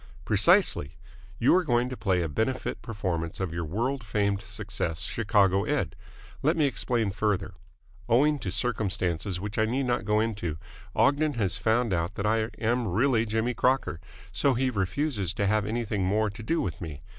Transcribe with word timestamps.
"Precisely. 0.25 0.97
You 1.37 1.53
are 1.55 1.63
going 1.63 1.87
to 1.89 1.95
play 1.95 2.23
a 2.23 2.27
benefit 2.27 2.81
performance 2.81 3.39
of 3.39 3.53
your 3.53 3.63
world 3.65 4.03
famed 4.03 4.41
success, 4.41 5.01
Chicago 5.01 5.63
Ed. 5.63 5.95
Let 6.41 6.57
me 6.57 6.65
explain 6.65 7.11
further. 7.11 7.53
Owing 8.09 8.39
to 8.39 8.49
circumstances 8.49 9.39
which 9.39 9.59
I 9.59 9.65
need 9.65 9.83
not 9.85 10.03
go 10.03 10.19
into, 10.19 10.57
Ogden 10.95 11.35
has 11.35 11.55
found 11.57 11.93
out 11.93 12.15
that 12.15 12.25
I 12.25 12.49
am 12.57 12.87
really 12.87 13.27
Jimmy 13.27 13.53
Crocker, 13.53 13.99
so 14.31 14.55
he 14.55 14.71
refuses 14.71 15.35
to 15.35 15.45
have 15.45 15.67
anything 15.67 16.03
more 16.03 16.31
to 16.31 16.41
do 16.41 16.61
with 16.61 16.81
me. 16.81 17.03